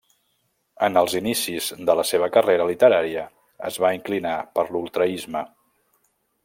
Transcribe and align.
En 0.85 0.95
els 1.01 1.13
inicis 1.19 1.67
de 1.89 1.95
la 1.99 2.07
seva 2.13 2.31
carrera 2.39 2.67
literària 2.71 3.27
es 3.71 3.81
va 3.85 3.93
inclinar 3.99 4.35
per 4.57 4.69
l'ultraisme. 4.73 5.49